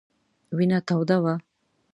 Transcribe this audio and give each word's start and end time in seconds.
وینه 0.57 0.79
توده 0.87 1.17
وه. 1.23 1.33